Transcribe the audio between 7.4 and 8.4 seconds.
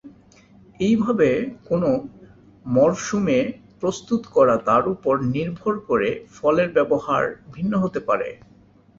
ভিন্ন হতে পারে।